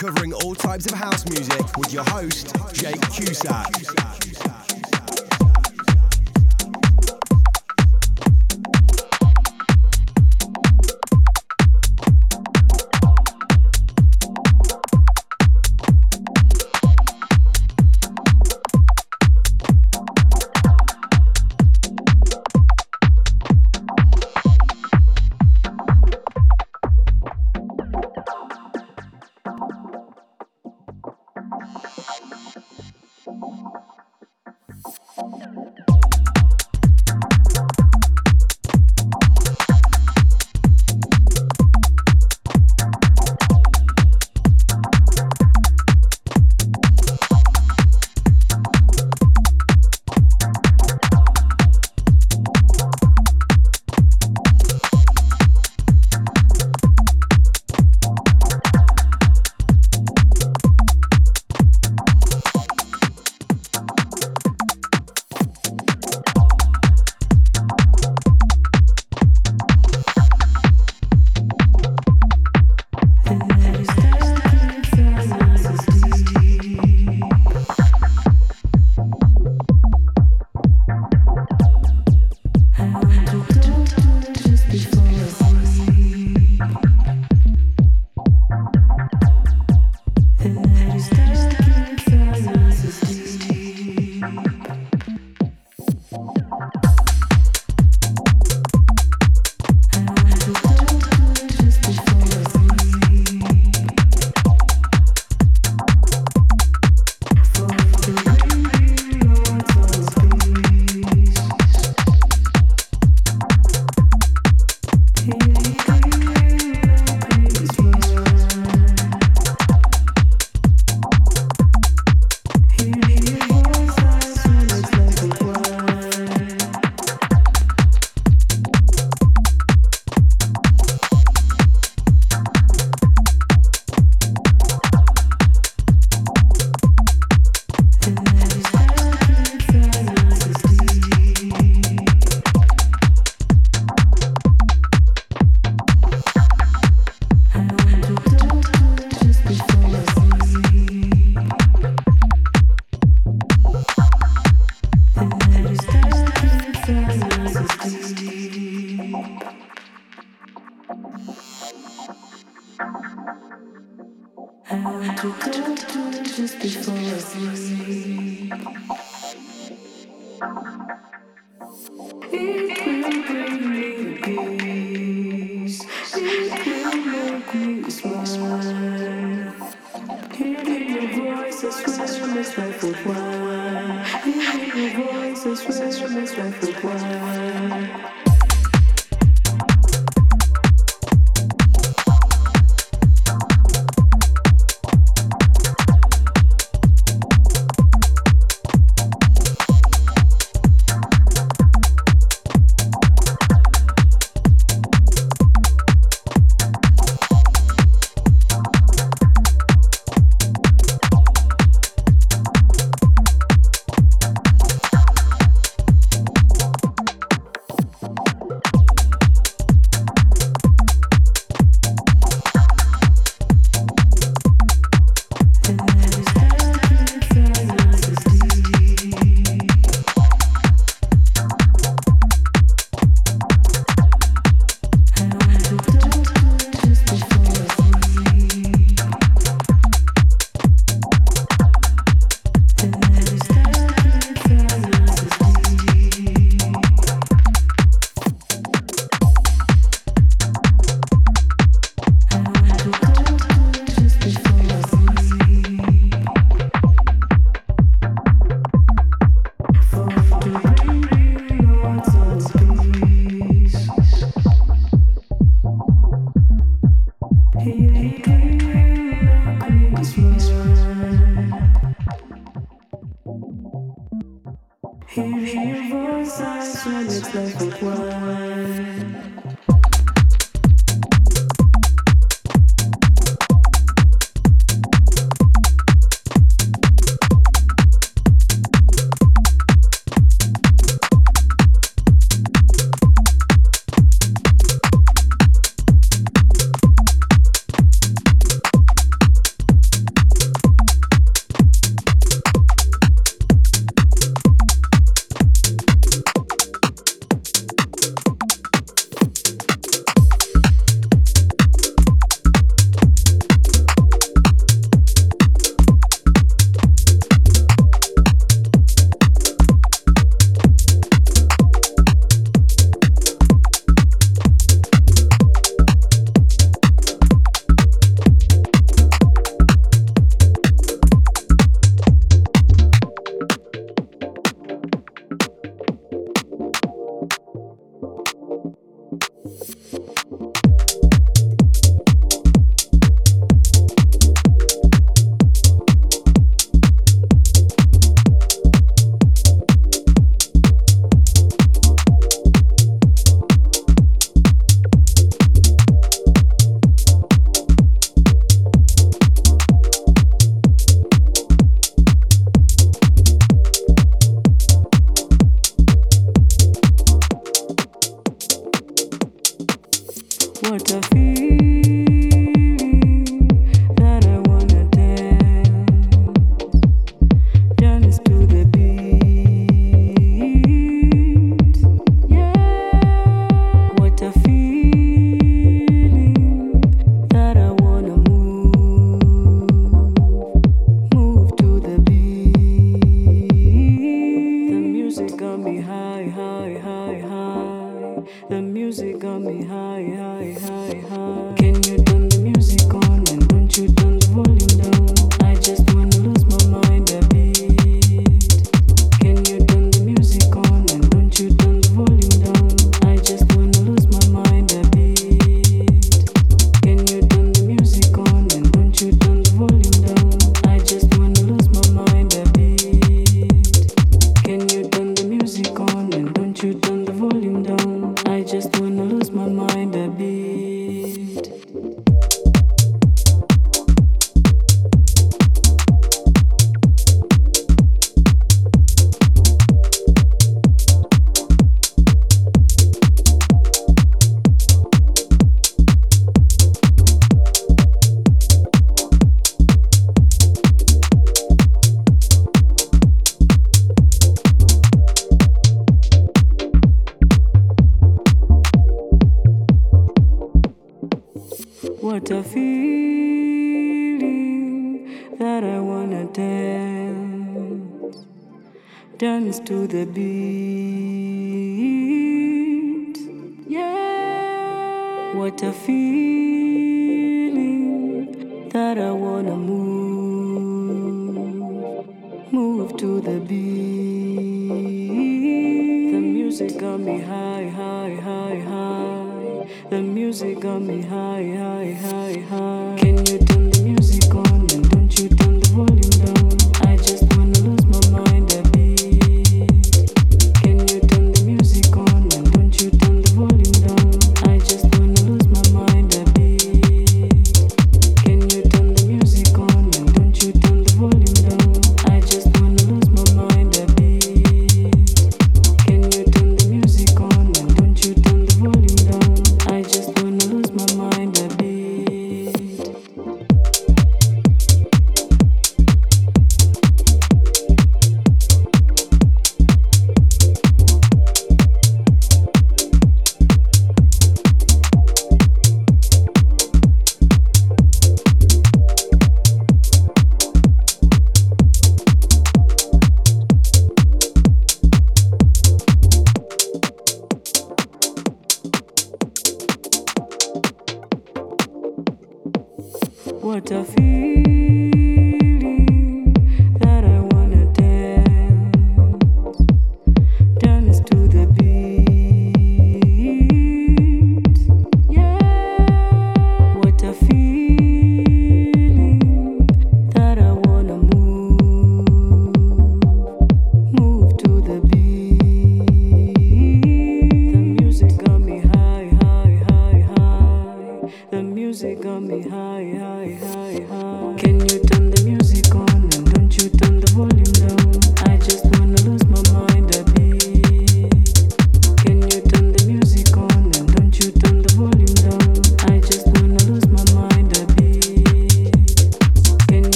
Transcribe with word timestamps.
covering 0.00 0.32
all 0.32 0.54
types 0.54 0.86
of 0.86 0.92
house 0.92 1.28
music 1.28 1.76
with 1.76 1.92
your 1.92 2.04
host, 2.04 2.56
Jake 2.72 3.02
Cusack. 3.10 3.99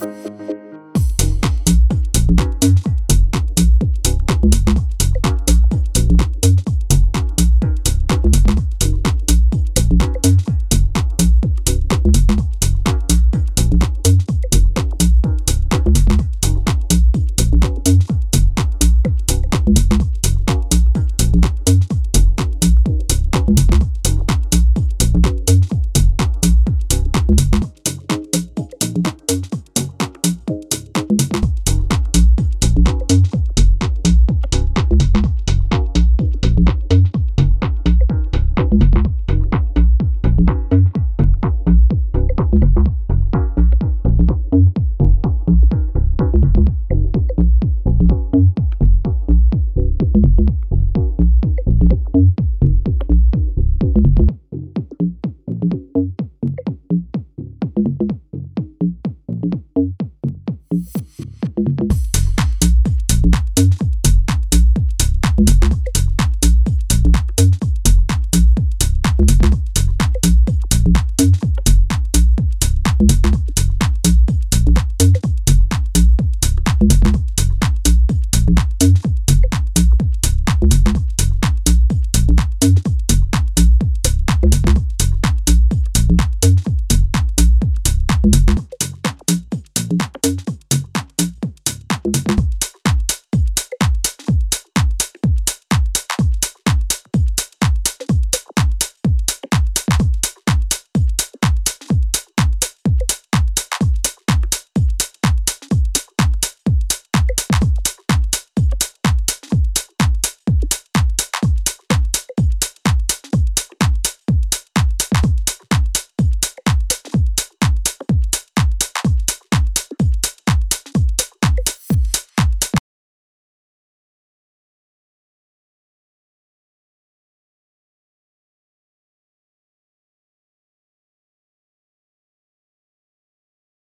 Thank 0.00 0.67